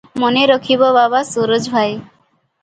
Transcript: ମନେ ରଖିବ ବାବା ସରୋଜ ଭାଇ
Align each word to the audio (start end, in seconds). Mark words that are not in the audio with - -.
ମନେ 0.21 0.45
ରଖିବ 0.51 0.89
ବାବା 0.95 1.21
ସରୋଜ 1.33 1.69
ଭାଇ 1.75 1.95